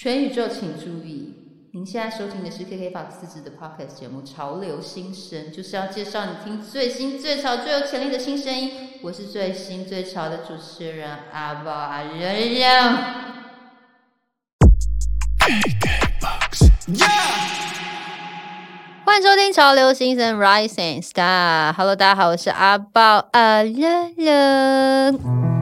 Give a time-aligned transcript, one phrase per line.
[0.00, 1.34] 全宇宙请注意！
[1.72, 8.70] 您现在收听的是 KKBOX 自制的 Podcast 节目《潮流新声》，就是要介绍你听最新、最潮、最有潜力的新声音。
[9.02, 12.94] 我是最新最潮的主持人阿宝阿仁仁。
[19.04, 21.70] 欢迎收听《潮流新声 Rising Star》。
[21.72, 25.57] Hello，大家好，我是阿宝阿仁仁。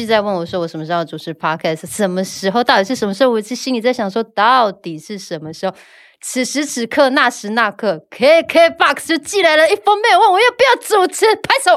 [0.00, 1.86] 是在问我说我什么时候主持 podcast？
[1.86, 2.64] 什么时候？
[2.64, 3.30] 到底是什么时候？
[3.30, 5.74] 我是心里在想说，到底是什么时候？
[6.20, 11.76] 此时此刻，那时那刻，KKBOX 就寄来了一封 mail，问我要不要主持，拍手。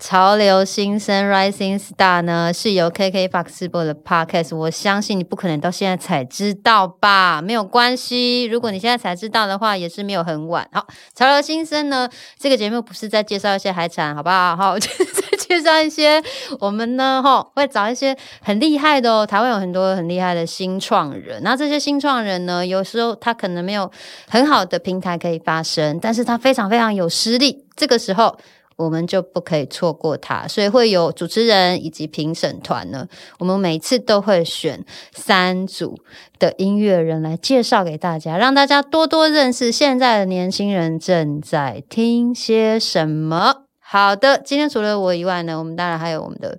[0.00, 4.56] 潮流新生 Rising Star 呢，是由 KKBOX 播的 Podcast。
[4.56, 7.42] 我相信你不可能到现在才知道吧？
[7.42, 10.66] 没有关系，如果你现在才知道的话，也是没有很晚。
[10.72, 14.56] 好，潮流新生呢，这个节目不是在介绍一些海产，好不好？
[14.56, 16.22] 好， 就是在介绍一些
[16.58, 19.26] 我们呢，哈，会找一些很厉害的哦。
[19.26, 23.90] 台湾有很多很厉害的新创人，那这些新创人呢，有时候他可能没有
[24.26, 27.66] 很好的平台可以发声，但是他非常非常有实力。
[27.76, 28.34] 这个时候。
[28.80, 33.06] 我们就不可以错过它，所以会有主持人以及评审团呢。
[33.38, 35.98] 我们每次都会选三组
[36.38, 43.64] 的音乐人来介绍给大家，让大家多多认识现在的年轻人正在听些什么。
[43.78, 46.58] 好的，今天除了我以外呢，我们当然还有我们的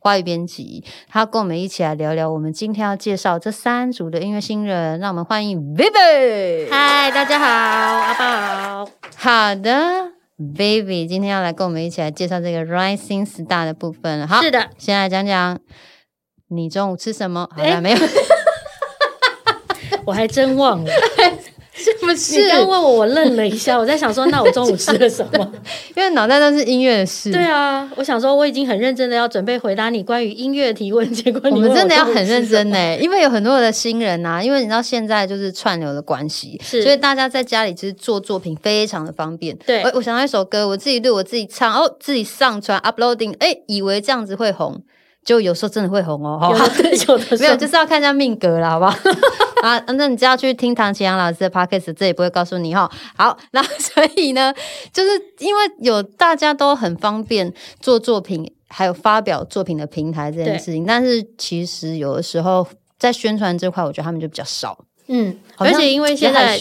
[0.00, 4.98] 花语编辑，他跟我们一起来聊聊我们今天要介绍这三组的音乐新人。
[4.98, 6.70] 让我们欢迎 Vivi。
[6.70, 8.90] 嗨，大家好，阿宝好。
[9.16, 10.19] 好的。
[10.40, 14.26] Baby，今天要来跟我们一起来介绍这个 Rising Star 的部分。
[14.26, 15.60] 好，是的，先来讲讲
[16.48, 17.46] 你中午吃什么？
[17.54, 17.98] 好了，没有，
[20.06, 20.90] 我还真忘了。
[22.16, 22.42] 是不是？
[22.44, 23.78] 你刚问我，我愣了一下。
[23.78, 25.52] 我在想说，那我中午吃了什么？
[25.96, 27.30] 因为脑袋都是音乐的事。
[27.30, 34.40] 对啊，我想说，我已经很认真的要准备回答你关于音乐的提问，结果我们真的要很认真呢，因为有很多的新人呐。
[34.42, 39.56] 因为你知道现在就是串流的关系，所以大家在家里其实做作品非常的方便。
[39.66, 44.82] 对，我想到一首歌，我自己对，我自己唱，哦，自己上传 uploading，哎，以为这样子会红。
[45.24, 48.96] 就有时候真的会红哦，有的 有的没有，就是要看一下命格了，好不好？
[49.62, 52.90] 啊，那你就要去听唐奇阳老师的 podcast，这也不会告诉你哈。
[53.16, 54.52] 好， 那所以呢，
[54.92, 62.66] 就是因为有大家都很方便做作品，还有发表作品的平台这件事情，但是其实有的时候
[62.98, 64.78] 在宣传这块，我觉得他们就比较少。
[65.12, 66.56] 嗯，而且因为现在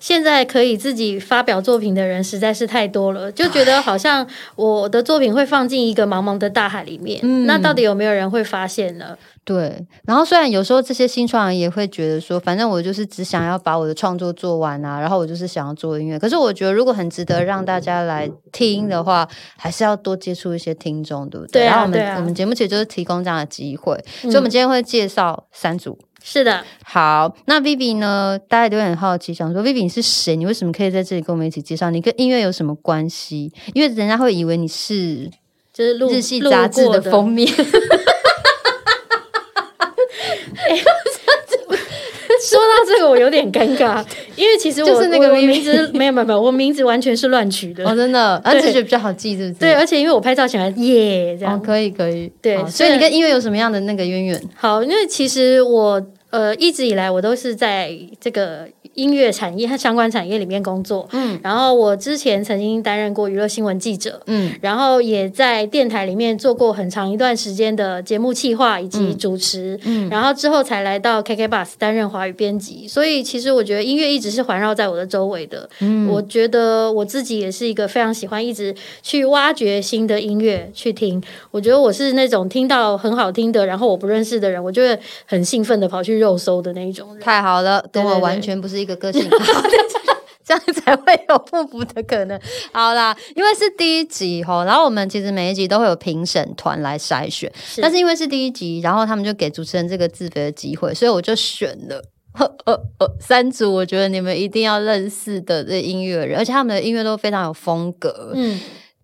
[0.00, 4.26] 现在可以自己发表作品的人实在是太多了，就觉得好像
[4.56, 9.16] 我的作品会放进一个茫茫的大海里面，那到底有没有人会发现呢？
[9.44, 21.62] 对，然后虽然有时候这些新创人也会觉得说，反正我就是只想要把我的创作做完啊，然后我就是想要做音乐，可是我觉得如果很值得让大家来听的话，还是要多接触一些听众，对不对？
[21.62, 25.98] 对啊，我们我们节目其实就是提供这样的机会，所以我们今天会介绍三组。
[26.24, 28.38] 是的，好，那 Vivi 呢？
[28.48, 30.36] 大家都很好奇，想说 Vivi 是谁？
[30.36, 31.90] 你为什么可以在这里跟我们一起介绍？
[31.90, 33.52] 你跟音乐有什么关系？
[33.74, 35.28] 因为人家会以为你是
[35.72, 37.46] 就是日系杂志的封面。
[42.44, 44.04] 说到这个，我有点尴尬，
[44.36, 47.84] 因为其实我那个名字 没有没有没有，我名字完全是乱取的。
[47.88, 49.60] 哦，真的，而且觉得比较好记，是不是？
[49.60, 52.30] 对，而且因为我拍照喜欢耶，这样可以可以。
[52.40, 54.42] 对，所以你跟音乐有什么样的那个渊源？
[54.54, 56.00] 好，因为其实我
[56.32, 58.68] 呃一直以来我都是在这个。
[58.94, 88.82] 音乐产业和相关产业里面工作，嗯，然后我之前曾经担任过娱乐新闻记者，嗯，然后也在电台里面做过很长一段时间的节目企划以及主持，嗯，然后之后才来到 KK Bus 担任华语编辑，所以其实我觉得音乐一直是环绕在我的周围的，嗯，我觉得我自己也是一个非常喜欢一直去挖掘新的音乐去听，我觉得我是那种听到很好听的，然后我不认识的人，我就会很兴奋的跑去肉搜的那一种人，太好了，跟我完全不是。
[88.82, 89.22] 一个个性，
[90.44, 92.36] 这样才会有互补的可能。
[92.72, 102.02] 好啦，因为是第一集哈，然后我们其实每一集都会有评审团来筛选，但是因为是第一集，然后他们就给主持人这个自肥的机会，所以我就选了
[102.66, 108.58] 呃呃三组，我觉得你们一定要认识的这音乐人，而且他们的音乐都非常有风格，嗯。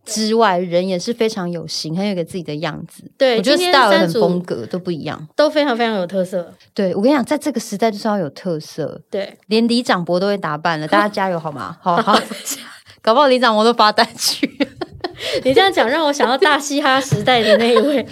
[0.09, 3.05] 之外，人也是非常有型，很有个自己的样子。
[3.17, 6.53] 对，我觉得 style 很风格都不一样，都非常非常有特色。
[6.75, 9.01] 对我跟你讲，在这个时代就是要有特色。
[9.11, 11.77] 对，连李长博都会打扮了，大家 加油好吗？
[11.81, 12.19] 好 好，
[13.03, 14.59] 搞不好李长博都发单去。
[15.45, 18.07] 你这样讲让我想到大嘻哈时代的那一位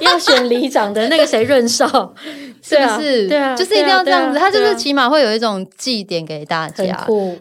[0.00, 1.86] 要选里长的那个谁润少，
[2.60, 3.28] 是不是？
[3.28, 6.94] 对啊，就是一定要这样子，他就是起码会有一种祭典给大很家。
[7.06, 7.38] 酷。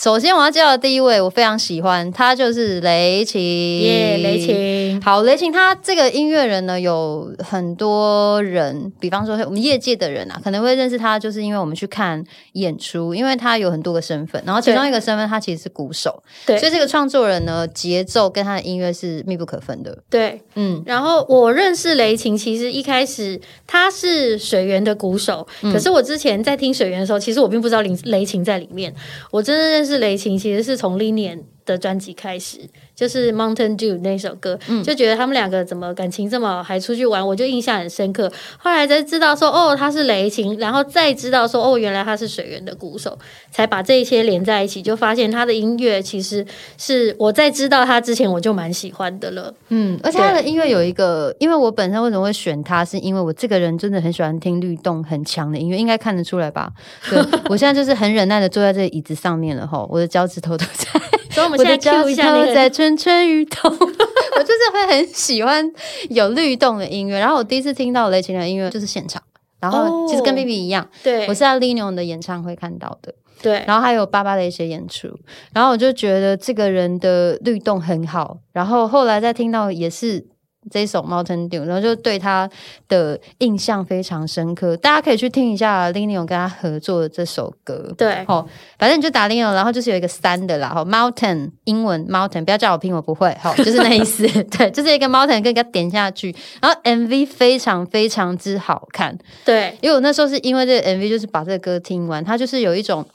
[0.00, 3.38] 首先我要介绍的第一位，我非常喜欢，他就是雷琴。
[3.82, 4.38] 耶，雷。
[4.38, 19.98] 琴，好，雷琴他这个音乐人呢，有很多人，比方说我们业界的人啊，可能会认识他，就是因为我们去看演出，因为他有很多个身份，然后其中一个身份他其实是鼓手，对所以这个创作人呢，节奏跟他的音乐是密不可分的。
[20.08, 20.40] 对。
[20.54, 28.90] 嗯，然后我认识雷琴，其实一开始他是水源的鼓手，嗯可是我之前在听水源的时候，其实我并不知道林雷琴在里面。
[29.30, 32.58] 我真的认识是雷霆，其实是从 Linian 的专辑开始，
[32.94, 38.30] 就是《Mountain Dew》那首歌，嗯就觉得他们两个怎么感情这么好，还出去玩，我就印象很深刻。
[38.58, 43.16] 后来才知道说，哦，他是雷霆，然后再知道说，哦，原来他是水源的鼓手，
[43.50, 46.44] 才把这一些连在一起，就发现他的音乐其实
[46.76, 49.54] 是我在知道他之前我就蛮喜欢的了。
[49.68, 56.70] 嗯，而且他的音乐有一个，因为我本身为什么会选他，是因为我这个人真的很喜欢听律动很强的音乐，应该看得出来吧？
[57.08, 61.00] 对我现在就是很忍耐的坐在这个椅子上面了哈，我的脚趾头都在，
[61.40, 65.70] 所以我们我现在的脚 Q 一下那个在蠢蠢欲动， 我就是会很喜欢
[66.10, 67.18] 有律动的音乐。
[67.18, 69.22] 然后我第一次听到雷琴的音乐就是现场，
[69.60, 73.14] 然后其实跟哦 B B 一样，对，我是在 Lino 的演唱会看到的。
[73.42, 75.08] 对，然后还有爸爸的一些演出，
[75.54, 80.26] 然后我就觉得这个人的律动很好，然后后来再听到也是
[80.70, 82.48] 这一首《Mountain Dew》，然后就对他
[82.86, 84.76] 的印象非常深刻。
[84.76, 87.94] 大家可以去听一下 Lino 跟他合作的这首歌。
[87.96, 88.46] 对哦，
[88.78, 94.26] 反正你就打 Lino，然后就是有一个三的啦，哈，Mountain 英文 Mountain，不要叫我拼，我不会，好，就是那意思，
[94.58, 103.06] 对，就是一个 Mountain，跟一个点下去，然后 MV 非常非常之好看，对，因为我那时候是因为这个 MV，就是把这个歌听完，它就是有一种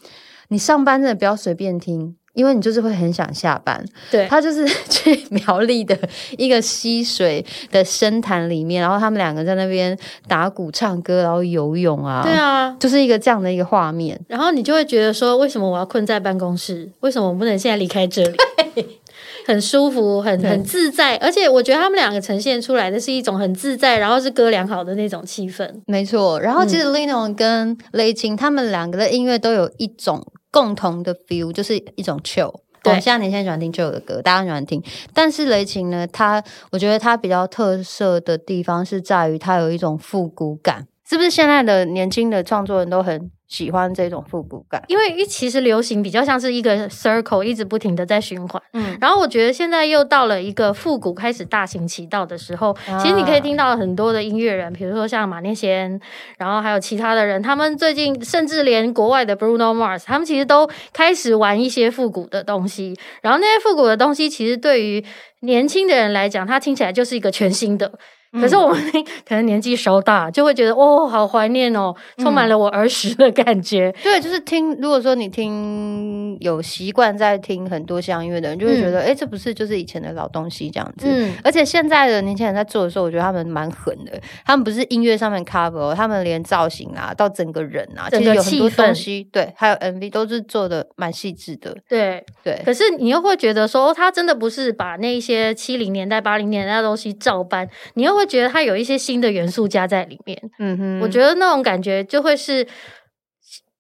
[0.48, 2.16] 你上班真的不要随便听。
[2.36, 5.98] 因为你就是会很想下班，对，他就是 去苗栗的
[6.38, 9.98] 一个溪水的深潭里面，然后他们两个在那边
[10.28, 12.76] 打鼓、唱歌，然后游泳啊，对，啊。
[12.80, 14.20] 就是一个这样的一个画面。
[14.28, 16.92] 然后你就会觉得说，为什么我要困在办公室？
[17.00, 18.36] 为什么我不能现在离开这里？
[19.48, 25.70] 很舒服，很很自在，而且我觉得他们两个呈现出来的是一种很自在，然后是歌良好的那种气氛。
[25.86, 30.26] 没错，然后其嗯实 Lino 跟雷霆他们两个的音乐都有一种
[30.56, 32.54] 共同的 feel，就是一种 chill。
[32.82, 34.82] 对哦现在年轻人喜欢听 chill 的歌，大家很喜欢听。
[35.14, 36.42] 但是雷琴呢，他
[36.72, 41.30] 我觉得他比较特色的地方是在于他有一种复古感，是不是？
[41.30, 44.84] 现在的年轻的创作人都很喜欢这种复古感。
[44.88, 48.62] 因为其实流行比较像是一个 circle，一直不停的在循环。
[48.74, 56.00] 嗯，然后我觉得现在又到了一个复古开始大行其道的时候，啊其实你可以听到很多的音乐人，比如说像马念先，
[56.38, 62.98] 然后还有其他的人，他们最近甚至连国外的 Bruno Mars，他们其实都开始玩一些复古的东西。
[63.22, 65.04] 然后那些复古的东西，其实对于
[65.42, 67.92] 年轻的人来讲，它听起来就是一个全新的。
[68.40, 68.80] 可是我们
[69.28, 73.94] 可能年纪稍大，就会觉得哦，好怀念哦，充满了我儿时的感觉。
[74.04, 74.76] 对，就是听。
[74.82, 81.08] 如果说你听有习惯在听很多乡音乐的人，就会觉得，哎、这不是就是以前的老东西这样子。
[81.10, 84.12] 嗯，而且现在的年轻人在做的时候，我觉得他们蛮狠的。
[84.46, 91.76] 他们不是音乐上面 cover，、哦、他们连造型啊，到整个人啊，其实有很多东西，对，还有 MV 都是做的蛮细致的。
[91.88, 92.24] 对。
[92.44, 100.38] 对，可是你又会觉得说，哦他真的不是把那些七零年代、八零年代的东西照搬，你又会觉得它有一些新的元素加在里面。
[100.60, 102.66] 嗯哼，我觉得那种感觉就会是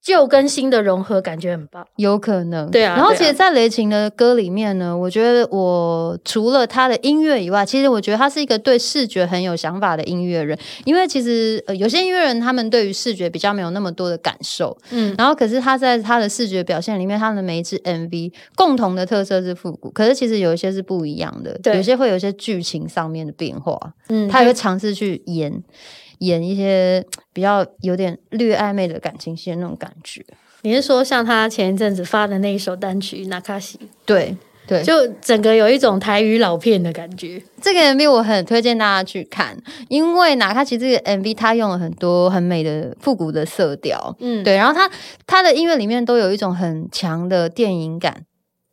[0.06, 1.84] 旧跟新的融合，感觉很棒。
[1.96, 10.56] 有可能，对啊然后，其实，在雷琴的歌里面呢，我觉得我除了他的音乐以外，其实我觉得他是一个对视觉很有想法的音乐人。
[10.84, 21.76] 因为其实呃，有些音乐人他们对于视觉比较没有那么多的感受，嗯，然后可是他在他的视觉表现里面，他的每一支 MV 共同的特色是复古，可是其实有一些是不一样的，对。
[21.78, 25.52] 有些会有一些剧情上面的变化，嗯他也会尝试去演
[26.20, 30.26] 演一些比较有点略暧昧的感情线那种感觉。
[30.62, 34.36] 你是说像他前一阵子发的那一首单曲《纳卡西对
[34.68, 37.40] 对，》，就整个有一种台语老片的感觉。
[37.62, 39.56] 这个 MV 我很推荐大家去看，
[39.90, 44.90] 因为哪卡奇这个 MV 它用了很多很美的复古的色调，嗯，对，然后它
[45.28, 48.24] 它的音乐里面都有一种很强的电影感，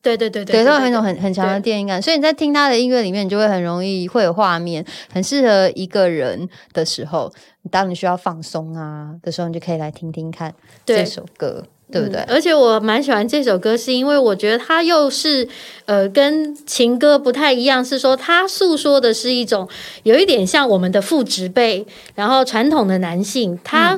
[0.02, 7.32] 对对对对，对，它有一种很很强的电影感，所以你在听他的音乐里面，你就会很容易会有画面，很适合一个人的时候，
[7.70, 10.52] 当你需要放松啊的时候，你就可以来听听看
[10.84, 12.20] 这首歌，对不对？
[12.22, 15.48] 嗯而且我蛮喜欢这首歌，是因为我觉得它又是
[15.86, 19.68] 呃跟情歌不太一样，是说它诉说的是一种
[20.02, 23.96] 有一点像我们的父职辈，然后传统的男性，他。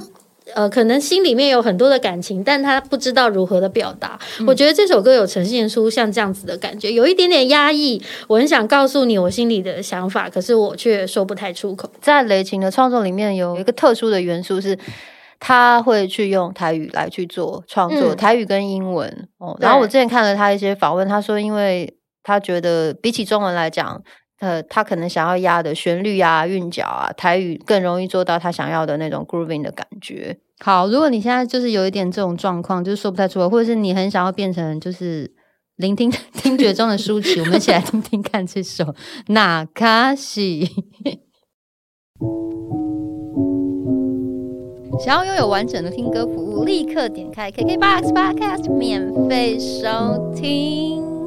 [0.52, 4.18] 呃，可能心里面有很多的感情，但他不知道如何的表达。
[4.46, 8.02] 我觉得这首歌有呈现出像这样子的感觉，有一点点压抑。
[8.28, 11.90] 我很想告诉你我心里的想法，可是我却说不太出口。
[12.00, 14.78] 在雷琴的创作里面，有一个特殊的元素是，
[15.40, 19.56] 他会去用台语来去做创作，台语跟英文哦。
[19.60, 24.02] 然后我之前看了他一些访问，他说，因为他觉得比起中文来讲。
[24.44, 30.36] 呃，他可能想要压的旋律啊、韵脚啊，台语更容易做到他想要的那种 grooving 的感觉。
[30.60, 35.32] 好，如果你现在就是有一点这种状况，就是说不太出来，或者是你很想要变成就是
[35.76, 38.84] 聆听 听觉中的抒情，我们一起来听听看这首
[39.28, 40.66] 《纳卡西》。
[45.04, 51.23] 想要拥有完整的听歌服务，立刻点开 KKBOX Podcast 免费收听。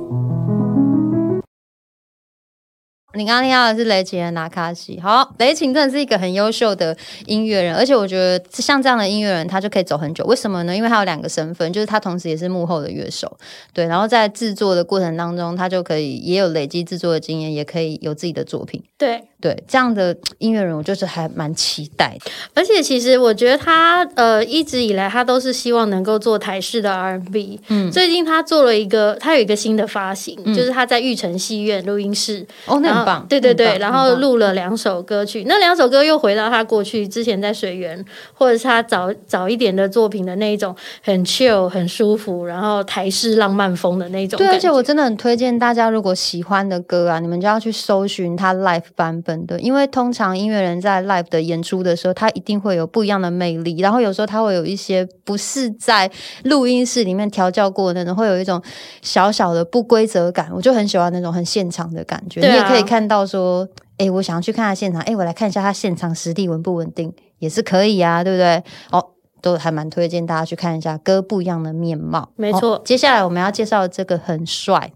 [3.18, 5.00] 你刚刚听到的是雷琴的拿卡西。
[5.02, 6.96] 好，雷琴真的是一个很优秀的
[7.26, 10.24] 音乐人，而且我觉得像这样的音乐人，他就可以走很久。
[10.26, 10.76] 为什么呢？
[10.76, 13.36] 因为他有两个身份，就是他同时也是幕后的乐手，
[13.74, 13.88] 对。
[13.88, 18.84] 然后在制作的过程当中，他就可以也有累积制作的经验，也可以有自己的作品。
[19.00, 22.32] 对对，这样的音乐人，我就是还蛮期待的。
[22.54, 27.60] 而且其实我觉得他呃一直以来他都是希望能够做台式的 R&B。
[27.70, 32.46] 嗯，最近他做了一个，他有一个新的发行，就是他在玉成戏院录音室。
[32.66, 33.07] 哦，那。
[33.30, 44.38] 对对对，然后录了两首歌曲，那两首歌又回到他过去之前在水源，或者是他早早一点的作品的那一种很 chill 很舒服，然后台式浪漫风的那种。
[44.38, 56.10] 对，而且我真的很推荐大家，如果喜欢的歌啊，你们就要去搜寻他 live 版本的，因为通常音乐人在 live 的演出的时候，他一定会有不一样的魅力，然后有时候他会有一些不是在
[56.44, 58.62] 录音室里面调教过的那种，会有一种
[59.02, 62.42] 小小的不规则感，我就很喜欢那种很现场的感觉。
[62.42, 62.97] 你也可以看。
[62.98, 63.68] 看到说，
[64.00, 68.64] 哎，我想要去看他现场，哎，我来看一下他现场实力稳不稳定，也是可以啊，对不对？
[68.90, 72.28] 哦，都还蛮推荐大家去看一下哥不一样的面貌。
[72.36, 74.92] 没错，接下来我们要介绍这个很帅，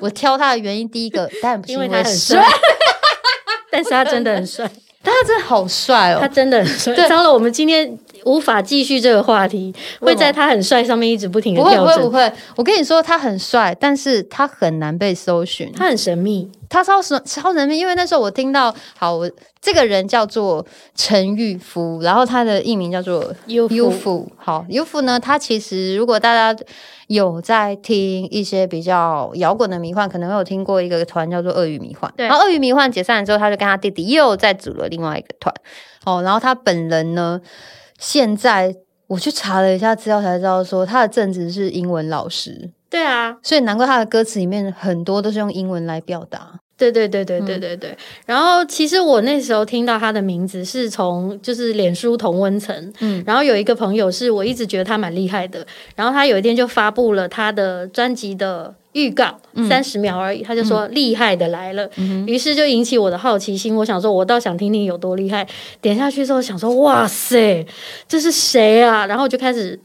[0.00, 2.44] 我 挑他的原因，第一个当然不是因为他很帅，
[3.70, 4.68] 但是他真的很帅，
[5.04, 7.08] 他真的好帅哦，他真的很帅。
[7.08, 7.96] 糟了，我们今天。
[8.24, 17.78] 无法继续这个话题，会在他很帅上面一直不停的跳不会不会不会，我跟你说他很帅，但是他很难被搜寻，他很神秘，他超神超神秘。
[17.78, 24.30] 因为那时候我听到，好，我这个人叫做陈玉夫，然后他的艺名叫做优优夫。
[24.36, 26.64] 好，优夫呢，他其实如果大家
[27.08, 32.12] 有在听一些比较摇滚的迷幻，可能有听过一个团叫做鳄鱼迷幻。
[32.16, 35.54] 对，然后鳄鱼迷幻解散了之后，他就跟他弟弟又再组了另外一个团。
[36.04, 37.40] 哦，然后他本人呢？
[38.00, 38.74] 现在
[39.06, 42.70] 我去查了一下资料，才知道说他的正职是英文老师。
[42.88, 46.58] 对啊，所以难怪他的歌词里面很多都是用英文来表达。
[46.80, 47.96] 对对对对对对对。
[48.24, 58.74] 然后其实我那时候听到他的名字是从就是脸书同温层，嗯，然后有一个朋友是我一直觉得他蛮厉害的，然后他有一天就发布了他的专辑的。
[58.92, 61.88] 预告三十秒而已，他就说厉害的来了，
[62.26, 63.76] 于是就引起我的好奇心。
[63.76, 65.46] 我想说，我倒想听听有多厉害。
[65.80, 67.64] 点下去之后，想说哇塞，
[68.08, 69.06] 这是谁啊？
[69.06, 69.78] 然后就开始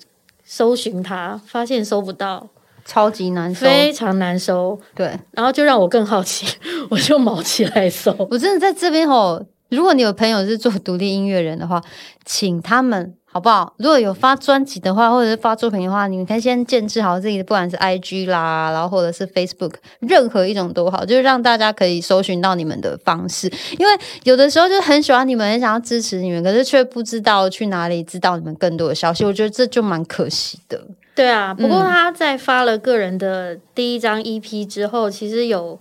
[0.43, 2.49] 搜寻他，发现搜不到，
[2.85, 4.79] 超级难收，非常难收。
[4.93, 6.47] 对，然后就让我更好奇，
[6.89, 8.15] 我就毛起来搜。
[8.29, 11.81] 我真的在这边吼，如果你有朋友是做独立音乐人的话，
[12.23, 13.15] 请他们。
[13.35, 13.73] 好不好？
[13.79, 23.51] 如果有发专辑的话，或者是发作品的话，你们可以先建制好自己的，不管是 IG 啦，然后或者是 Facebook，任何一种都好，就是让大家可以搜寻到你们的方式。
[23.77, 23.91] 因为
[24.23, 29.25] 有的时候就很喜欢你们，很想要支持你们，可是却不知道去哪里知道你们更多的消息。
[29.25, 30.81] 我觉得这就蛮可惜的。
[31.15, 35.79] 对啊，不过他在发了个人的第一张 EP 之后，其实有。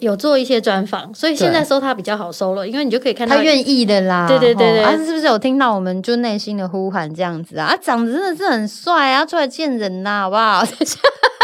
[0.00, 4.26] 有做一些专访，所以现在搜他比较好搜了，因为你就可以看到他愿意的啦。
[4.26, 7.66] 对对对对，他是不是有听到我们就内心的呼喊这样子啊？
[7.66, 10.64] 啊，长得真的是很帅啊，出来见人呐，好不好？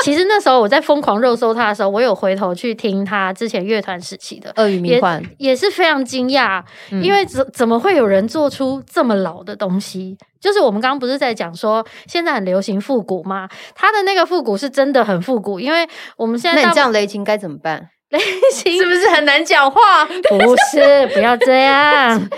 [0.03, 6.63] 其实那时候我在疯狂肉搜他的时候，我有回头去听他之前乐团时期的《鳄鱼迷幻》，也是非常惊讶，
[7.03, 10.17] 因为怎怎么会有人做出这么老的东西？
[10.41, 13.49] 就是我们刚刚不是在讲说现在很流行复古吗？
[13.75, 17.91] 他的那个复古是真的很复古，因为我们现在那你这样雷琴该怎么办？
[18.11, 18.19] 雷
[18.53, 20.05] 琴是不是很难讲话？
[20.05, 22.21] 不是，不要这样。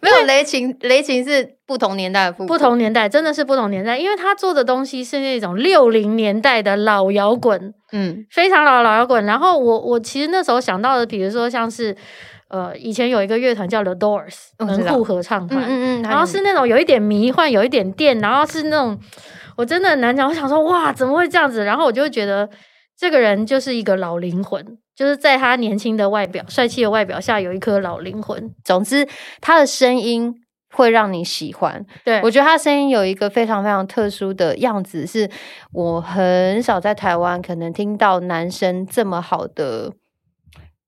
[0.00, 9.24] 没有雷琴，雷琴是不同年代的不同年代，真的是不同年代，因为他做的东西是那种六零年代的老摇滚，嗯，非常老的老摇滚。
[9.24, 11.96] 然后我我其实那时候想到的，比如说像是
[12.48, 18.96] 呃，以前有一个乐团叫 The Doors，门户合唱团，嗯嗯，然后是那种有一点迷幻，有一点电，然后是那种
[19.56, 20.28] 我真的很难讲。
[20.28, 21.64] 我想说，哇，怎么会这样子？
[21.64, 22.48] 然后我就会觉得。
[22.96, 28.52] 这个人就是一个老灵魂，就是在他年轻的外表、帅气的外表下有一颗老灵魂。
[28.64, 29.06] 总之，
[29.40, 30.34] 他的声音
[30.72, 31.84] 会让你喜欢。
[32.04, 35.28] 对我觉得他声音有一个非常非常特殊的样子，是
[35.72, 39.92] 我很少在台湾可能听到男生这么好的。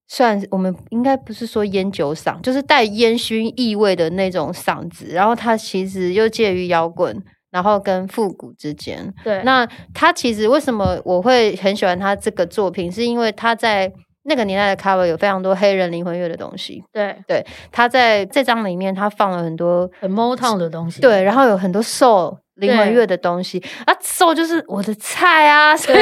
[0.08, 5.06] 算我们应该不是说烟酒嗓，就是带烟熏意味的那种嗓子。
[5.08, 7.20] 然后他其实又介于摇滚，
[7.56, 9.10] 然后跟复古之间。
[9.24, 13.90] 对，那他其实为什么我会很喜欢他这个作品，是因为他在
[14.24, 16.84] 那个年代的 cover 有非常多黑人灵魂乐的东西。
[16.92, 21.00] 对对，他在这张里面他放了很多很 Motown 的东西。
[21.00, 25.74] 对，然后有很多 soul 灵魂乐的东西啊，soul 就是我的菜啊。
[25.78, 25.98] 所以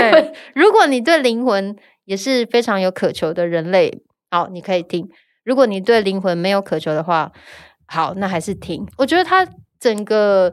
[0.56, 5.08] 如果你对灵魂也是非常有渴求的人类，好，你可以听。
[5.44, 7.30] 如果你对灵魂没有渴求的话，
[7.87, 8.84] 好，那还是听。
[8.99, 9.46] 我觉得他
[9.78, 10.50] 整个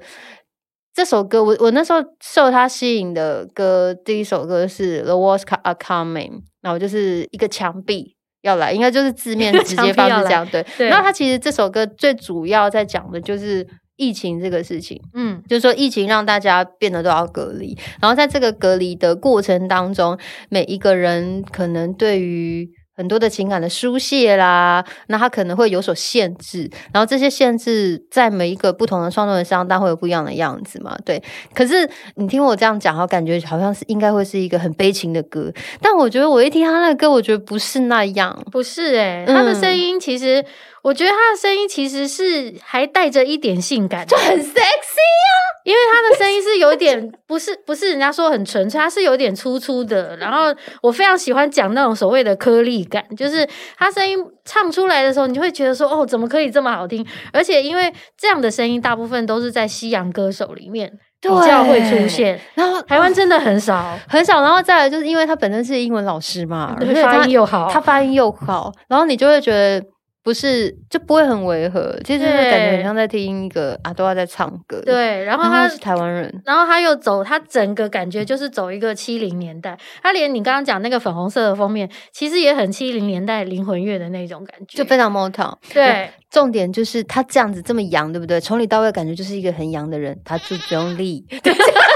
[0.93, 10.88] 这首歌，我我那时候受他吸引的歌，第一首歌是 The Walls Are Coming，然后就是一个墙壁要来，应该就是字面 直接方式这样对。
[10.88, 20.17] 然后他其实这首歌最主要在讲的就是疫情这个事情，嗯，就是说疫情让大家变得都要隔离，然后在这个隔离的过程当中，
[20.50, 30.98] 每一个人可能对于很多的情感的疏泄啦，那他可能会有所限制，然后这些限制在每一个不同的创作人身上，当然会有不一样的样子嘛。
[31.05, 31.21] 对，
[31.53, 40.43] 可是你听我这样讲，我感觉好像是应该会是一个很悲情的歌，但我觉得我一听他那个歌，我觉得不是那样，不是诶，他的声音其实。
[40.83, 45.29] 我觉得他的声音其实是还带着一点性感，就很 sexy 啊。
[45.63, 50.17] 因为他的声音是有点不是不是人家说很纯粹，他是有点粗粗的。
[50.17, 50.45] 然后
[50.81, 53.47] 我非常喜欢讲那种所谓的颗粒感，就是
[53.77, 57.05] 他声音唱出来的时候，你就会觉得说哦，怎么可以这么好听？
[57.31, 64.41] 而且因为这样的声音大部分都是在西洋歌手里面比较会出现，然后台湾真的很少 很少。
[64.41, 69.85] 然后再来就是因为他本身是英文老师嘛，发音又好，他发音又好，然后你就会觉得。
[70.24, 74.82] 不是就不会很违和，其实感觉很像在听一个阿多在唱歌。
[74.86, 79.78] 对，然后他是台湾人，然后他又走，他整个感觉就是走一个七零年代。
[80.04, 85.56] 他连你刚刚讲那个粉红色的封面，其实也很七零年代灵魂乐的那种感觉，就非常 moto。
[85.74, 88.40] 对，重点就是他这样子这么洋，对不对？
[88.40, 91.25] 从里到外感觉就是一个很洋的人，他住中立。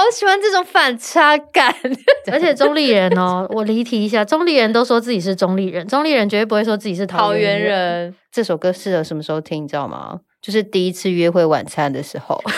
[0.00, 1.74] 好喜欢这种反差感，
[2.32, 8.14] 而且中立人哦， 我离题一下，中立人都说自己是中立人，中立人绝对不会说自己是桃园人。
[8.32, 9.64] 这首歌适合什么时候听？
[9.64, 10.20] 你知道吗？
[10.40, 12.42] 就是第一次约会晚餐的时候。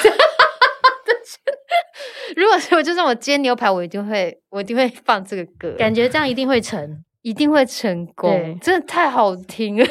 [2.37, 7.03] 如果我就算我煎牛排，我一定会，我一定会放这个歌，感觉这样一定会成。
[7.23, 9.87] 一定会成功，真的太好听了。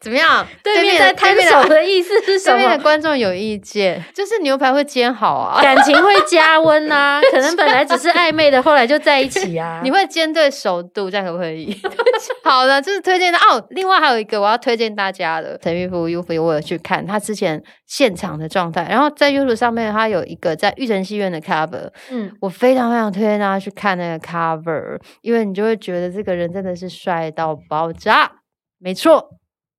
[0.00, 0.46] 怎么样？
[0.62, 2.56] 对面在摊手的意思是什么？
[2.58, 9.80] 对面的观众有意见，就是牛排会煎好啊，感情会 加温啊，可能本来只是暧昧的，后来就在一起啊。
[9.82, 11.76] 你会煎对熟度，这样可不可以？
[12.44, 13.64] 好的，就是推荐的哦。
[13.70, 28.30] 另外还有一个我要推荐大家的，陈玉福、U 福，我有去看他之前现场的状态，然后在 YouTube 上面他有一个在玉成戏院的 cover，嗯，我非常非常推荐大家去看那个 cover，因为你就会觉得这个人真的是帅到爆炸，
[28.78, 29.30] 没错。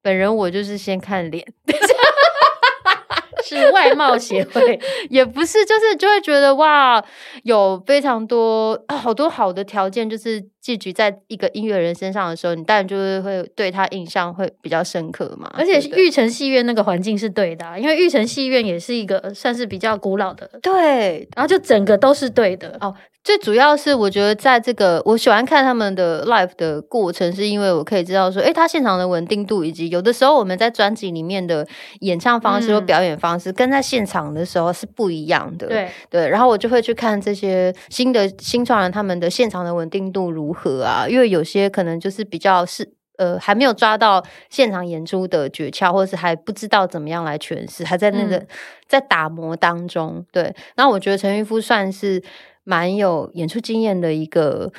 [0.06, 1.44] 本人我就是先看脸，
[3.44, 7.04] 是外貌协会， 也不是，就是就会觉得哇，
[7.41, 15.47] 有非常多好多好的条件，就是寄居在一个音乐人身上的时候，你当然就是会对他印象会比较深刻嘛。
[15.56, 22.95] 而且玉成戏院那个环境是对的，因为玉成戏院也是一个算是比较古老的，对，然后就整个都是对的哦。
[23.23, 31.67] 最主要是我觉得，在这个我喜欢看他们的 live 的过程，是因为我可以知道说，哎，他现场的稳定度，以及有的时候我们在专辑里面的
[32.01, 35.65] 演唱方式或表演方式，跟在现场的时候是不一样的。
[35.65, 41.08] 对对，然后我就会去看这些新的新创人他们的现场的稳定度如何啊？
[41.08, 48.46] 因为有些可能就是比较是呃还没有抓到现场演出的诀窍，或者是还不知道怎么样来诠释，还在那个
[48.88, 50.26] 在打磨当中。
[50.32, 52.24] 对，那我觉得陈玉夫算是。
[52.68, 54.74] 蛮有演出经验的一个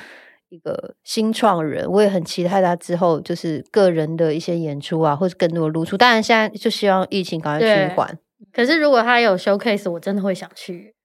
[0.49, 5.95] 一个新创人，我也很期待他之后就是个人的一些演出啊，或者更多的露出。
[5.95, 8.19] 当然，现在就希望疫情赶快趋缓。
[8.51, 10.95] 可是如果他有 showcase，我真的会想去。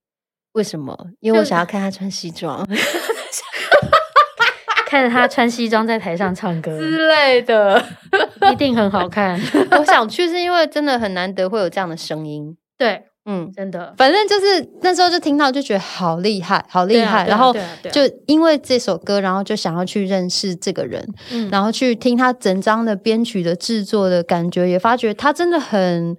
[0.55, 0.99] 为什么？
[1.21, 2.67] 因为我想要看他穿西装，
[4.93, 6.79] 看着他穿西装在台上唱歌。
[6.79, 7.83] 之类的，
[8.53, 9.41] 一定很好看。
[9.79, 12.55] 我想去是因为真的很难得会有这样的声音。
[12.77, 13.05] 对。
[13.25, 17.55] 嗯，真的，反正就是那时候就听到就觉得好厉害，好厉害，然后
[17.93, 21.09] 就因为这首歌，然后就想要去认识这个人，
[21.49, 26.17] 然后去听他整张的编曲的制作的感觉，也发觉他真的很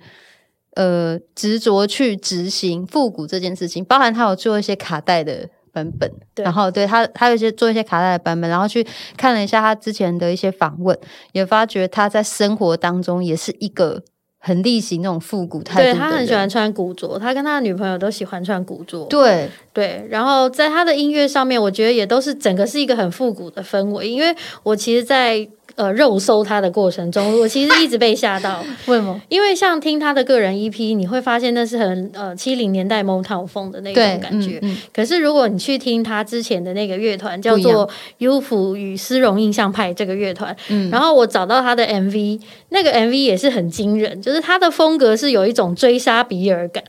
[0.75, 8.85] 呃执着去执行复古这件事情，包含他有做一些卡带的版本，然后对他他有一些做一些卡带的版本，然后去
[9.17, 10.97] 看了一下他之前的一些访问，
[11.33, 14.03] 也发觉他在生活当中也是一个。
[14.45, 15.79] 很例行那种复古态度。
[15.79, 19.05] 对他很喜欢穿古着，他跟他的女朋友都喜欢穿古着。
[19.05, 24.09] 对对，然后在他的音乐上面，我觉得也都是整个是一个很复古的氛围。
[24.09, 28.63] 因为我其实，在呃，肉搜他的过程中， 我其实一直被吓到。
[28.85, 29.19] 为什么？
[29.29, 34.61] 因为像听他的个人 EP，你会发现那是很呃七零年代 Motown 风的那种感觉。
[34.93, 40.55] 可是如果你去听他之前的那个乐团，叫做优抚与丝绒印象派这个乐团，
[40.91, 46.83] 然后我找到他的 MV，那个 MV 也是很惊人，就是他的风格是有一种追杀比尔感。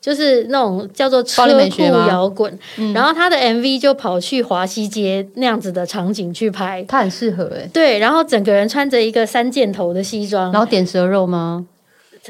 [0.00, 2.58] 就是那种叫做车库摇滚，
[2.94, 7.68] 然后他的 MV 就跑去华西街那样子的场景去拍，他很适合哎。
[7.72, 11.66] 对，然后整个人穿着一个三件头的西装，然后点蛇肉吗？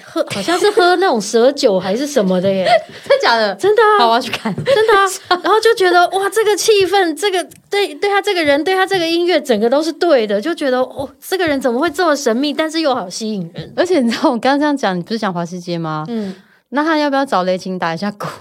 [0.05, 2.65] 喝好像是喝那种蛇酒还是什么的耶？
[3.05, 3.53] 真的假的？
[3.57, 3.99] 真的啊！
[3.99, 4.55] 好，我要去看。
[4.65, 5.05] 真的啊！
[5.43, 13.73] 然后就觉得哇，这个气氛，这个对对他这个人，对他这个音乐，整个都是对的，就觉得哦，这个人怎么会这么神秘，但是又好吸引人？
[13.75, 16.05] 而且你知道我刚刚这样讲，你不是讲华西街吗？
[16.09, 16.35] 嗯。
[16.71, 18.27] 那他要不要找雷霆打一下鼓？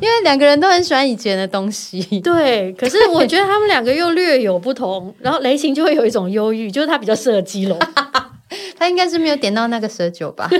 [0.00, 2.02] 因为两个人都很喜欢以前的东西。
[2.20, 5.14] 对，可是我觉得他们两个又略有不同。
[5.22, 7.78] 然后雷霆就会有一种忧郁，就是他比较适合基隆，
[8.76, 10.50] 他应该是没有点到那个蛇酒吧？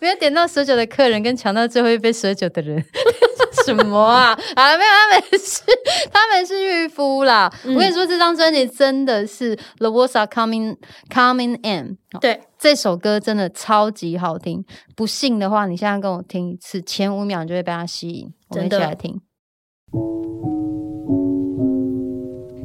[0.00, 2.84] 没有点到蛇酒的客人，跟抢到最后一杯蛇酒的人。
[3.64, 4.38] 什么啊？
[4.54, 5.62] 啊，没有，他们是
[6.12, 7.52] 他们是渔夫啦。
[7.64, 10.76] 我跟你说，这张专辑真的是 The Words Are Coming
[11.08, 11.98] Coming In。
[12.20, 14.64] 对，这首歌真的超级好听。
[14.96, 18.32] 不信的话，你现在跟我听一次，前五秒就会被它吸引。
[18.48, 19.20] 我们一起来听。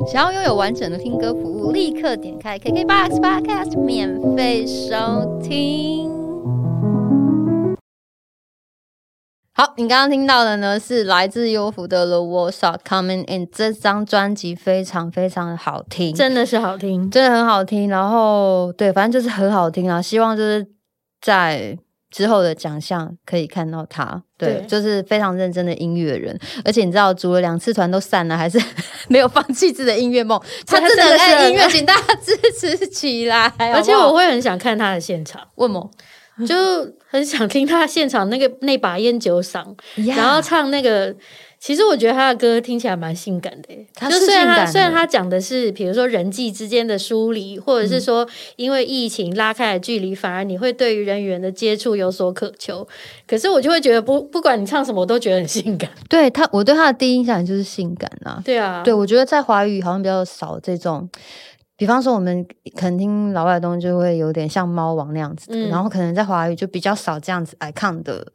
[0.08, 6.25] 想要拥有完整的听歌服务，立刻点开 KKBOX Podcast 免费收听。
[9.58, 17.88] 好，你刚刚听到的呢是来自优福的《The Words Are Coming In》这张专辑，非常非常的好听，真的是好听，真的很好听。
[17.90, 20.02] 然后对，反正就是很好听啊！
[20.02, 20.68] 希望就是
[21.22, 21.78] 在
[22.12, 26.38] 之后的奖项可以看到他，对，就是非常认真的音乐人。
[26.66, 28.62] 而且你知道，组了两次团都散了，还是
[29.08, 30.38] 没有放弃自己的音乐梦。
[30.68, 33.48] 他真的爱音乐，请大家支持起来。
[33.74, 35.90] 而且我会很想看他的现场，为什么？
[36.46, 36.56] 就
[37.08, 39.66] 很想听他现场那个那把烟酒嗓，
[40.16, 41.16] 然后唱那个。
[41.58, 52.88] 其实我觉得他的歌听起来蛮性感的，就虽然他虽然他讲的是比如说人际之间的疏离，或者是说因为疫情拉开了距离，反而你会对于人与人的接触有所渴求。
[53.26, 55.90] 可是我就会觉得不不管你唱什么，我都觉得很性感。
[56.08, 58.40] 对他，我对他的第一印象就是性感啊。
[58.46, 61.10] 对啊，对我觉得在华语好像比较少这种。
[61.78, 68.26] 比方说，我们可能听老外的东西就会有点像猫王那样子，然后可能在华语就比较少这样子 icon 的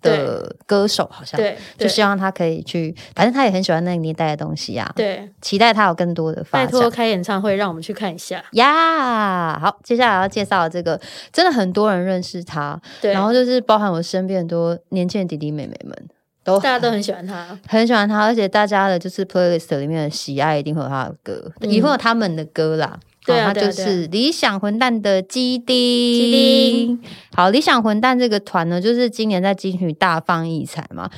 [0.00, 6.66] 的歌手，好像对，就希望他可以去，反正他也很喜欢那个年代的东西呀，对，期待他有更多的发展。
[6.66, 9.58] 拜托开演唱会，让我们去看一下呀！
[9.58, 11.00] 好，接下来要介绍这个，
[11.32, 16.08] 真的很多人认识他，对，然后就是包含我身边很多年轻的弟弟妹妹们。
[16.46, 22.98] 大家都很喜欢他， 很喜欢他，而且大家的就是 playlist 里面的喜爱一定会有他的歌，也会有他们的歌啦。
[23.24, 26.96] 对啊，他就是理想混蛋的基丁。
[27.34, 31.10] 好，理想混蛋这个团呢，就是今年在金曲大放异彩嘛，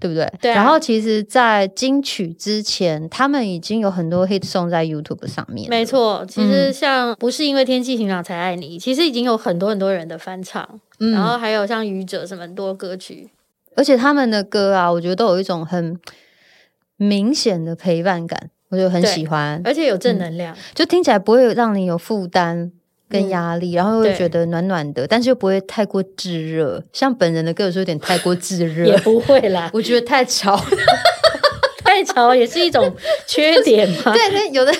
[0.00, 0.26] 对不对？
[0.40, 0.52] 对。
[0.52, 5.68] 然后其实，在金曲之前，他们已经有很多 hit song 在 YouTube 上面。
[5.68, 10.66] 没错，其实像不是因为天气晴朗才爱你，其实已经有很多很多人的翻唱，
[10.98, 13.28] 然后还有像愚者什么很多歌曲。
[13.76, 15.98] 而且他们的歌啊，我觉得都有一种很
[16.96, 22.70] 明显的陪伴感，我就很喜欢，而且有正能量，就听起来不会让你有负担
[23.08, 26.82] 跟压力，然后又觉得暖暖的，但是又不会太过炙热。
[26.92, 30.56] 像本人的歌有时候有点太过炙热，也不会啦，我觉得太吵。
[31.94, 32.92] 太吵也是一种
[33.28, 34.10] 缺点嘛？
[34.12, 34.74] 对，那有的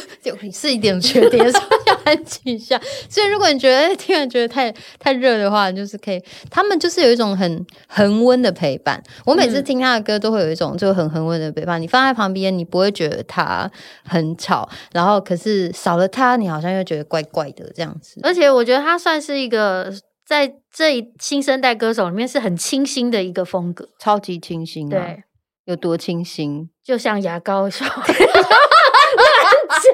[0.52, 2.80] 是一点缺点，所以要安静一下。
[3.08, 6.20] 所以如果你觉得听完觉得太太热的话，你就是可以。
[6.50, 9.00] 他们就是有一种很恒温的陪伴。
[9.24, 11.80] 我每次听他的歌都会有一种就很恒温的陪伴。
[11.80, 13.70] 你放在旁边，你不会觉得他
[14.04, 18.18] 很吵，然后可是少了他，你好像又觉得怪怪的这样子。
[18.24, 19.92] 而且我觉得他算是一个
[20.26, 24.88] 在这一新生代歌手里面是很清新的一个风格，超级清新。
[24.88, 25.22] 对。
[25.64, 28.04] 有多清新，就像牙膏说 乱讲，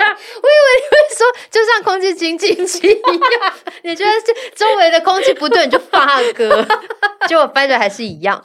[0.09, 3.53] 我以为你会说就像空气清净机一样。
[3.85, 4.11] 你觉得
[4.57, 6.67] 周围的空气不对，你就发歌，
[7.29, 8.43] 结果掰的还是一样。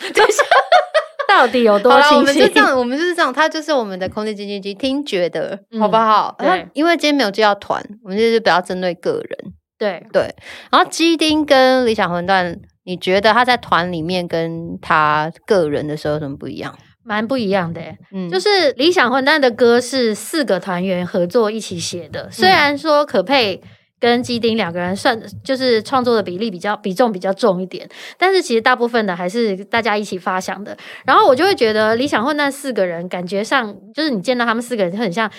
[1.28, 2.18] 到底有多清新？
[2.18, 6.36] 我们就这样，我们就是这样，它就是我们的空气清净机，听觉的好不好？
[6.38, 9.54] 对，因为今天没有接到团，我们就是比较针对个人。
[9.78, 10.34] 对对，
[10.72, 16.74] 然后基丁跟理想混蛋，你觉得他在团里面跟他个人的时候有什么不一样？
[17.06, 23.62] 蛮不一样的，嗯，就是理想混蛋的歌是四个团员合作一起写的，虽然说可配
[24.00, 27.88] 跟基丁两个人算就是创作的比例比较比重比较重一点，
[28.18, 30.76] 但是其实大部分的还是大家一起发想的。
[31.06, 35.32] 然后我就会觉得理想混蛋四个人感觉上就是你见到他们四个人就很像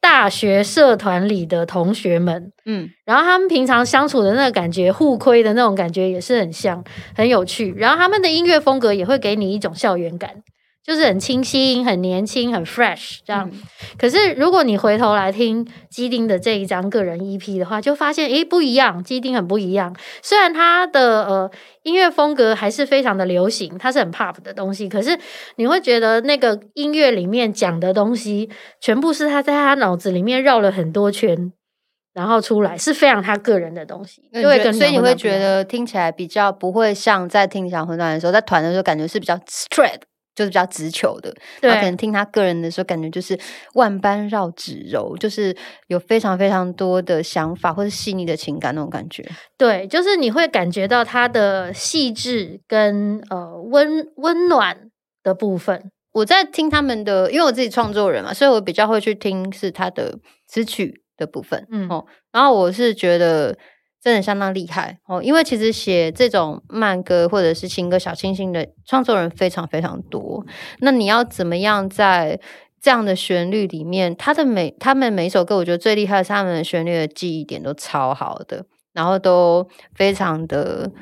[0.00, 6.84] 大学社团里的同学们，嗯，然后他们平常相处的那个感觉互亏的那种感觉也是很像，
[7.16, 7.74] 很有趣。
[7.76, 10.30] 然后他们的音乐风格也会给你一种校园感。
[10.84, 13.50] 就是很清新、很年轻、很 fresh 这样。
[13.96, 19.96] 可是如果你回头来听基丁的这一张个人 EP 的话，就发现诶不一样，基丁很不一样。
[20.22, 21.50] 虽然他的呃
[21.84, 25.18] 音乐风格还是非常的流行，它是很 pop 的东西，可是
[25.56, 31.50] 你会觉得那个音乐里面讲的东西，全部是他在他脑子里面绕了很多圈，
[32.12, 34.20] 然后出来是非常他个人的东西。
[34.34, 40.00] 就会跟所以你会觉得听起来比较不会像在听小混蛋的时候，在团的时候感觉是比较 straight。
[40.34, 43.38] 就是比较直球的，对，可能听他个人的时候，感觉就是
[43.74, 49.24] 万般绕指柔，就是有非常非常多的想法或者细腻的情感那种感觉。
[49.56, 54.90] 对，就是你会感觉到他的细致跟呃温温暖
[55.22, 55.90] 的部分。
[56.12, 61.66] 我在听他们的，因为我自己创作人嘛，所以我比较会去听是他的词曲的部分。
[61.70, 63.56] 嗯，哦，然后我是觉得。
[64.04, 70.44] 真的相当厉害哦，因为其实写这种慢歌或者是情歌小清新的创作人非常非常多。
[70.80, 72.38] 那你要怎么样在
[72.82, 80.92] 这样的旋律里面，他的每他们每一首歌，我觉得最厉害的是他们的旋律的记忆点都超好的，然后都非常的，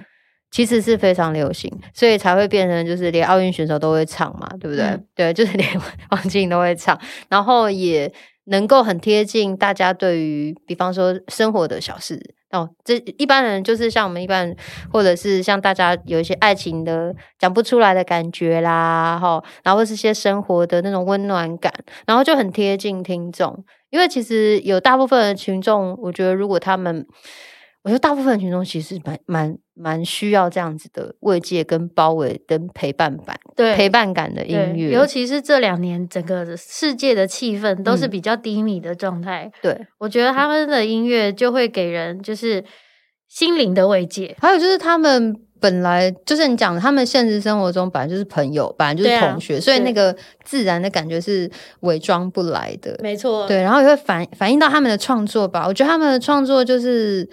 [0.52, 4.96] 其实是非常流行，所以才会变成就是连奥运选手都会唱嘛，对不对？
[5.16, 5.68] 对，就是连
[6.10, 6.96] 王静都会唱，
[7.28, 12.36] 然后也能够很贴近大家对于，比方说生活的小事。
[12.52, 14.54] 哦，这一般人就是像我们一般，
[14.92, 21.72] 或者是像大家有一些爱情的讲不出来的感觉啦，哈，然后是些生活的那种温暖感，
[22.06, 23.64] 然后就很贴近听众。
[23.90, 27.06] 因为其实有大部分的群众，我觉得如果他们。
[27.84, 34.92] 我觉得大部分群众其实蛮蛮蛮需要这样子的慰藉、跟包围、跟陪伴感，对陪伴感的音乐。
[34.92, 39.50] 尤其是这两年，整个世界的气氛都是比较低迷的状态。
[39.60, 42.64] 对，我觉得他们的音乐就会给人就是
[43.26, 44.36] 心灵的慰藉。
[44.40, 52.96] 还有就是他们本来就是你讲的，他们现实生活中本来就是朋友，本来就是同学，所以那个自然的感觉是伪装不来的。
[53.02, 55.66] 没错，对，然后也会反反映到他们的创作吧。
[55.66, 57.28] 我觉得他们的创作就是。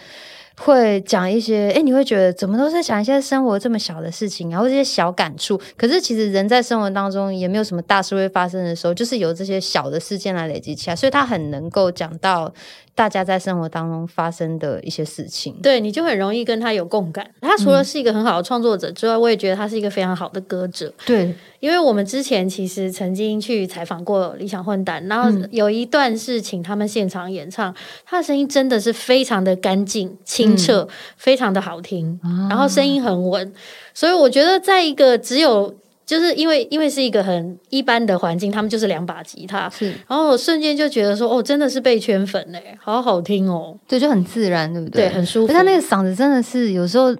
[0.59, 5.59] 会讲一些，哎，你会觉得怎么都是讲一些生活这么小的事情，然后这些小感触。
[5.77, 12.53] 可是其实人在生活当中也没有什么大事会发生的时候，就是由这些小的事件来累积起来，所以他很能够讲到。
[12.95, 17.25] 大家在生活当中发生的一些事情，对你就很容易跟他有共感。
[17.39, 20.93] 他除了是一个很好的创作者之外，我也觉得他是一个非常好的歌者。
[21.05, 27.73] 对，因为我们之前其实曾经去采访过理想混蛋，然后有一段是请他们现场演唱，
[28.05, 32.19] 他的声音真的是非常的干净清澈，非常的好听，
[32.49, 33.53] 然后声音很稳，
[33.93, 35.75] 所以我觉得在一个只有。
[36.09, 45.07] 就是因为因为是一个很一般的环境，他们就是两把吉他，是，然后我瞬间就觉得说，哦，真的是被圈粉嘞，好好听哦，对，就很自然，对不对？
[45.07, 45.53] 对，很舒服。
[45.53, 47.13] 他那个嗓子真的是有时候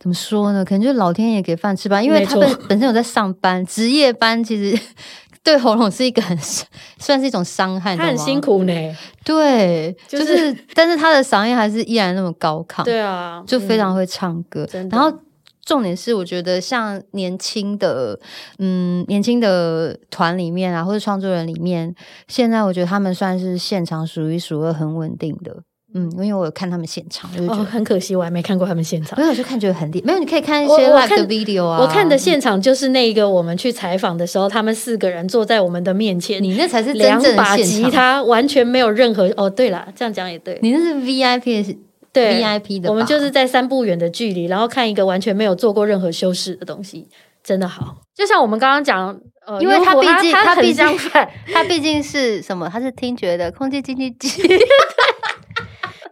[0.00, 0.64] 怎么说呢？
[0.64, 4.76] 可能就是老天爷给饭吃吧，因为他本本身有在上班， 值夜班，其实
[5.44, 6.36] 对喉咙是一个很
[6.98, 8.96] 算是一种伤害，他很辛苦呢。
[9.24, 15.16] 对，就是，但是他的嗓音还是依然那么高亢，对啊，就非常会唱歌，然后。
[15.64, 18.18] 重点是，我觉得像年轻的，
[18.58, 21.94] 嗯，年轻的团里面啊，或者创作人里面，
[22.28, 25.62] 现在我觉得他们算是现场数一数二很稳定的，
[25.94, 41.78] 嗯，因为我有看他们现场，哦，很可惜我还没看过他们现场，没有就看觉得很厉没有你可以看一些 live 的 video 啊，我看的现场就是那个我们去采访的时候，他们四个人坐在我们的面前，你那才是两把吉他，完全没有任何哦，对了，这样讲也对，你那是 VIP。
[42.14, 47.06] 对，VIP 的，我们就是在三步远的距离，然后看一个完全没有做过任何修饰的东西，
[47.42, 47.96] 真的好。
[48.14, 50.86] 就像我们刚刚讲，呃，因为他毕竟他毕竟
[51.52, 52.70] 他毕竟是什么？
[52.72, 54.30] 他是听觉的空气净化机。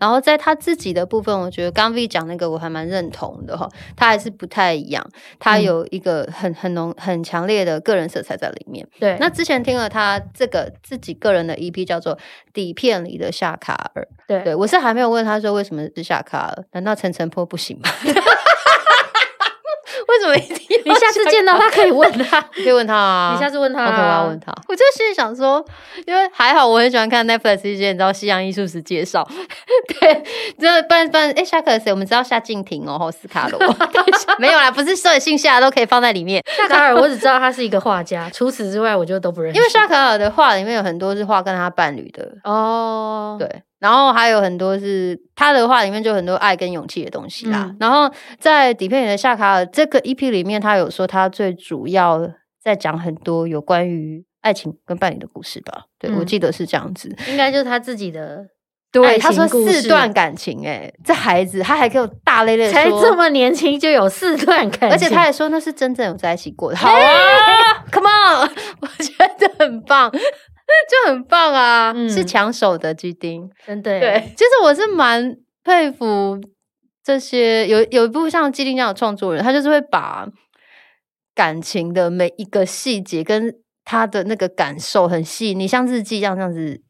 [0.02, 5.06] 然后在他自己的部分，我觉得刚 V 讲那个我还蛮认同的哈，他还是不太一样，
[5.38, 8.84] 他有一个很很浓很强烈的个人色彩在里面。
[8.98, 12.16] 对，那之前听了他这个自己个人的 EP 叫做
[12.52, 17.88] 《底片里的夏卡尔》，对，对我是还没有问他说为什么是夏卡尔，难道陈晨坡不行吗？
[20.12, 20.82] 为什么一定？
[20.84, 23.32] 你下次见到他可以问他，可以问他啊。
[23.34, 24.52] 你下次问他，我要问他。
[24.68, 25.64] 我就心里想说，
[26.06, 29.26] 因为还好我很喜欢看 Netflix 一些你知道西洋艺术史介绍，
[30.00, 30.22] 对，
[30.58, 31.90] 这不然不然，哎，下课谁？
[31.90, 33.58] 我们知道夏静婷哦，斯卡罗
[34.38, 36.42] 没有啦，不是所有姓夏都可以放在里面。
[36.56, 39.58] 夏卡尔，我只知道他是一个画家，除此之外，我就都不认识。
[39.58, 47.74] 因为夏卡尔的画里面有很多是画跟他伴侣的哦，对，然后还有很多是他的话里面就很多爱跟勇气的东西啦。
[47.80, 52.30] 然后在底片里的夏卡尔这个 EP 里面，他有说他最主要
[52.62, 55.86] 在讲很多有关于爱情跟伴侣的故事吧？
[55.98, 58.46] 对我记得是这样子，应该就是他自己的。
[58.92, 66.76] 对，他说四段感情，哎，这孩子他还给我大咧咧才这么年轻就有四段感情，而且他还说那是真正有在一起过的。
[66.78, 67.00] 好啊
[67.90, 70.12] ，Come on，我觉得很棒，
[70.88, 73.98] 就很棒啊，是抢手的基丁，真的。
[74.00, 76.40] 对，其实我是蛮佩服
[77.02, 80.28] 这些有有一部像基丁这样的创作人，他就是会把
[81.34, 83.54] 感情的每一个细节跟
[83.84, 86.82] 他的那个感受很细腻，像日记一样这样子。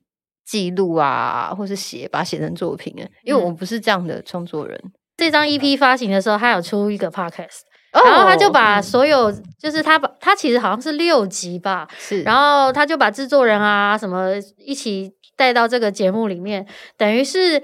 [0.44, 2.92] 记录啊，或是写，把它写成作品。
[3.22, 4.78] 因为我不是这样的创作人。
[5.16, 7.60] 这张 EP 发行的时候，他有出一个 Podcast，
[7.92, 17.62] 然后他就把所有，就是他把他其实好像是六集吧，是，然后他就把制作人啊什么一起带到这个节目里面，等于是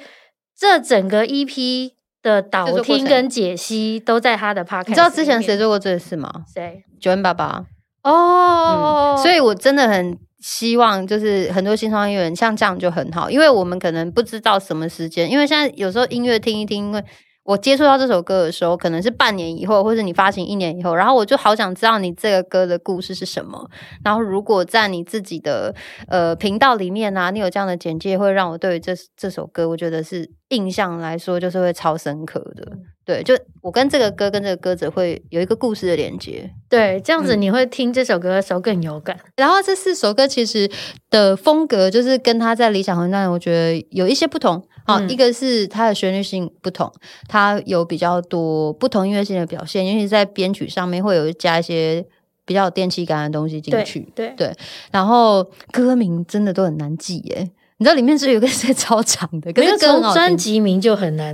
[0.57, 4.89] 这整个 EP 的导听跟解析都在他的 Podcast。
[4.89, 6.31] 你知道之前谁做过这个事吗？
[6.55, 6.85] 谁？
[7.01, 7.65] 九 N 爸爸。
[8.03, 10.19] 哦，所以我真的很。
[10.41, 17.05] 希望就是很多新创音乐人像这样就很好，因为我们可能不知道什么时间，因为现在有时候音乐听一听，因为
[17.49, 23.71] 我接触到这首歌的时候，可能是半年以后，或者你发行一年以后，然后我就好想知道你这个歌的故事是什么。
[24.05, 25.75] 然后如果在你自己的
[26.09, 32.71] 呃频道里面呢，你有这样的简介，会让我对这这首歌，我觉得是印象来说就是会超深刻的。
[33.09, 39.19] 对，就我跟这个歌跟这个歌者会有一个故事的连接，对，这样子你会听这首歌的时候更有感。
[39.35, 40.71] 然后这四首歌其实
[41.09, 44.63] 的风格就是跟他在理想混蛋，我觉得有一些不同。
[44.85, 46.93] 好，一个是它的旋律性不同，
[47.27, 52.05] 它有比较多不同音乐性的表现，尤其在编曲上面会有加一些
[52.45, 54.07] 比较有电气感的东西进去。
[54.15, 54.53] 对对，
[54.91, 57.51] 然后歌名真的都很难记耶。
[57.81, 61.33] 你知道里面是有个是超长的，可是从专辑名就很难。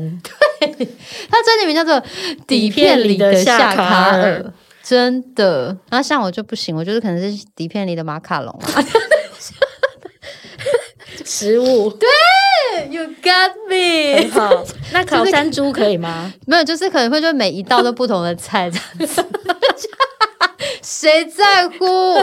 [0.61, 0.69] 对，
[1.31, 1.95] 他专辑名叫做
[2.47, 4.43] 《底片里的夏卡尔》，
[4.83, 5.69] 真的。
[5.89, 8.85] 然后像我就不行，我觉得可能是底片里的马卡龙啊，
[11.25, 11.89] 食物。
[11.91, 12.09] 对
[12.91, 14.31] ，You got me。
[14.31, 16.31] 好，那烤山猪可以吗？
[16.47, 19.25] 没有，就是可能会就每一道都不同的菜这样子。
[20.83, 22.23] 谁在乎？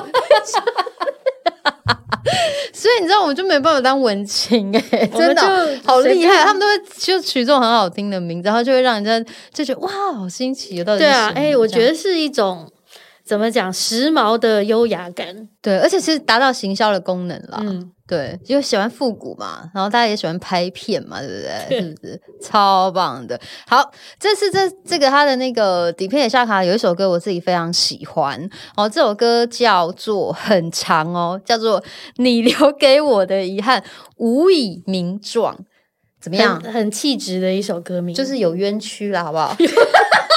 [2.73, 5.41] 所以你知道，我们就没办法当文青哎，真的
[5.83, 6.43] 好厉害。
[6.43, 10.75] 他们都会就取这种很好听的名字，然后就会让人家就觉得哇，好新奇。
[10.75, 10.99] 有道理。
[10.99, 12.71] 对啊，哎，我觉得是一种
[13.25, 15.47] 怎么讲，时髦的优雅感。
[15.61, 17.59] 对，而且其实达到行销的功能了。
[17.61, 17.91] 嗯。
[18.11, 21.33] 对，就喜欢复古嘛，然后大家也喜欢拍片嘛，对不
[21.69, 21.79] 对？
[21.79, 23.39] 是不是超棒的？
[23.65, 28.37] 好，这次这这个他的那个底片的下卡有一首歌，我自己非常喜欢
[28.75, 28.89] 哦。
[28.89, 31.79] 这首歌叫做很长哦，叫做
[32.17, 33.81] 《你留给我的遗憾
[34.17, 35.55] 无以名状》，
[36.19, 36.59] 怎么样？
[36.59, 39.55] 很气质的一首歌名，就是有冤屈了，好不好？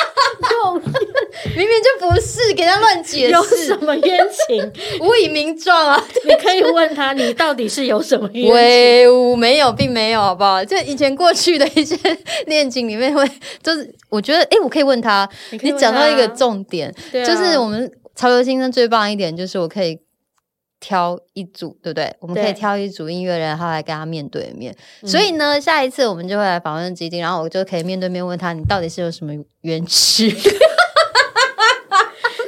[1.57, 4.73] 明明就不是，给他乱解释，有什么冤情？
[5.01, 6.05] 无以名状啊！
[6.25, 9.39] 你可以问他，你到底是有什么冤情？
[9.39, 10.65] 没有，并没有，好不好？
[10.65, 11.97] 就以前过去的一些
[12.47, 13.29] 恋情里面，会
[13.63, 19.99] 就是我觉得，哎，我可以问他，你讲到一个重点，就是我们潮流新生最棒一点，就是我可以
[20.81, 22.15] 挑一组，对不对？
[22.21, 24.75] 我们可以挑一组音乐人，然后来跟他面对面。
[25.05, 30.35] 所以呢，下一次我们就会来访问基金，然后我就可以面对面问他，你到底是有什么冤屈？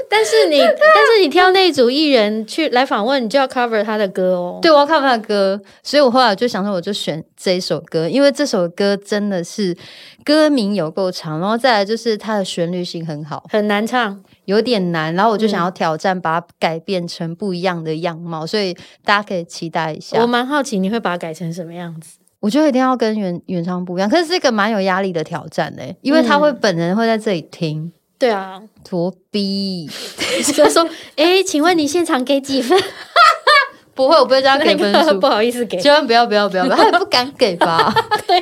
[0.09, 4.59] 但是你，但是你挑那一组艺人去来访问，你就要 cover 他的歌哦。
[4.62, 9.77] 对，我要 cover 他的歌，所以我后来就想说，我就选这一首歌，因为这首歌真的是
[10.25, 15.14] 歌名有够长，然后再来就是它的旋律性很好，很难唱，有点难。
[15.14, 20.21] 然后我就想要挑战，把它改变成不一样的样貌，所以大家可以期待一下。
[20.21, 22.19] 我蛮好奇你会把它改成什么样子？
[22.40, 27.92] 我觉得一定要跟原原唱不一样，可是这个蛮有压力的挑战嘞，因为他会本人会在这里听。
[28.19, 29.89] 对啊，托逼，
[30.55, 32.79] 就说， 哎，请问你现场给几分？
[33.95, 37.91] 不会，我不会这样给分数，不好意思给，千万不要不要不要，他也不敢给吧？
[38.27, 38.39] 对，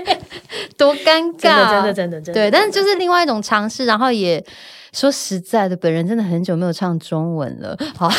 [0.77, 2.33] 多尴尬，真的真的真的。
[2.33, 4.45] 对，但是就是另外一种尝试，然后也
[4.93, 8.11] 说实在的，本人真的很久没有唱中文了，好，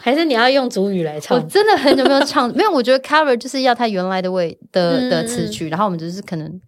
[0.00, 1.36] 还是你要用主语来唱？
[1.36, 6.60] 我真的很久没有唱，没有，我觉得 cover 就是要他原来的味的的词曲，然后我们只是可能。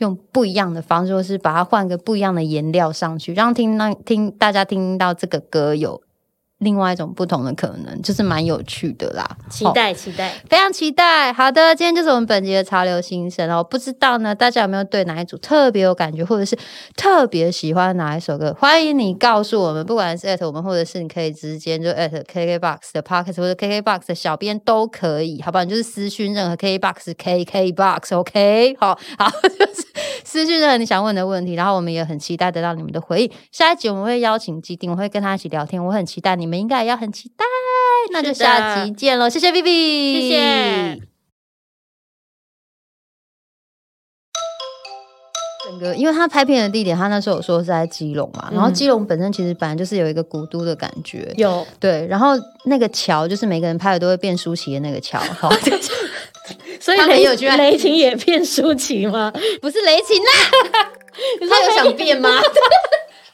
[0.00, 6.02] 用不一样的方式，或是把它换个不一样的颜料上去，让听那听大家听到这个歌有
[6.60, 9.26] 另外一种不同的可能，就是蛮有趣的啦。
[9.50, 11.32] 期待期待，非常期待。
[11.32, 13.64] 好的，今天就是我们本集的潮流新生哦。
[13.64, 16.56] 不知道呢，大家有没有对哪一组特别有感觉，或者是
[16.96, 18.54] 特别喜欢哪一首歌？
[18.60, 25.64] 欢迎你告诉我们，不管是艾特我们，或者是你可以直接就艾特 KKBOX 的 Pocket 或者 KKBOX 的小编都可以，好不好？
[25.64, 28.76] 你就是私讯任何 KKBOX KKBOX，OK？
[28.78, 29.86] 好好， 就是
[30.24, 33.32] 私讯任何你想问的问题，然后我们也很期待得到你们的回应。
[33.50, 37.44] 下一集我们会邀请基丁，我会跟他一起聊天，我很期待，你们应该也要很期待。
[38.12, 41.00] 那就下集见喽，谢谢 Vivi，谢谢。
[45.66, 52.30] 整个，因为他拍片的地点，他那时候有说是在基隆嘛，然后基隆本身其实本来就是有一个古都的感觉，有对，然后
[52.64, 55.48] 那个桥就是每个人拍的都会变舒淇的那个桥， 好，
[56.80, 57.24] 所以雷
[57.56, 59.32] 雷霆也变舒淇吗？
[59.62, 60.30] 不是雷霆啦，
[61.48, 62.40] 他有想变吗？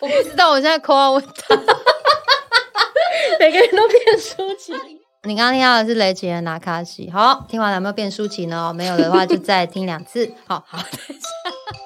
[0.01, 1.57] 我不知道，我现在扣啊问他。
[3.40, 4.74] 每个人都变抒情。
[5.24, 7.11] 你刚刚听到的是雷奇的拿卡西。
[7.11, 8.72] 好，听完了有没有变抒情呢？
[8.72, 10.32] 没有的话，就再听两次。
[10.47, 10.78] 好好。
[10.78, 11.86] 等一下